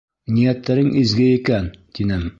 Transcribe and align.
—Ниәттәрең 0.37 0.89
изге 1.03 1.29
икән,— 1.37 1.73
тинем. 2.01 2.29